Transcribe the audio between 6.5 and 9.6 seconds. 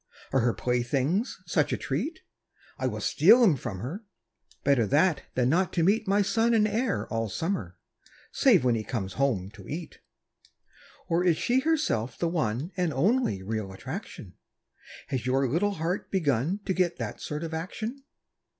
and heir all summer, Save when he comes home